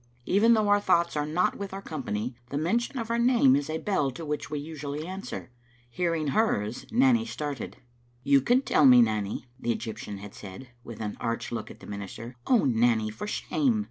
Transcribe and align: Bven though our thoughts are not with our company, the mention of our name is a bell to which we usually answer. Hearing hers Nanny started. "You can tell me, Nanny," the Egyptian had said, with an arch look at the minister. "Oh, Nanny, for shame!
Bven 0.27 0.55
though 0.55 0.67
our 0.67 0.79
thoughts 0.79 1.15
are 1.15 1.27
not 1.27 1.59
with 1.59 1.75
our 1.75 1.81
company, 1.83 2.33
the 2.49 2.57
mention 2.57 2.97
of 2.97 3.11
our 3.11 3.19
name 3.19 3.55
is 3.55 3.69
a 3.69 3.77
bell 3.77 4.09
to 4.09 4.25
which 4.25 4.49
we 4.49 4.57
usually 4.57 5.05
answer. 5.05 5.51
Hearing 5.91 6.29
hers 6.29 6.87
Nanny 6.91 7.23
started. 7.23 7.77
"You 8.23 8.41
can 8.41 8.63
tell 8.63 8.87
me, 8.87 9.03
Nanny," 9.03 9.45
the 9.59 9.71
Egyptian 9.71 10.17
had 10.17 10.33
said, 10.33 10.69
with 10.83 11.01
an 11.01 11.17
arch 11.19 11.51
look 11.51 11.69
at 11.69 11.81
the 11.81 11.85
minister. 11.85 12.35
"Oh, 12.47 12.65
Nanny, 12.65 13.11
for 13.11 13.27
shame! 13.27 13.79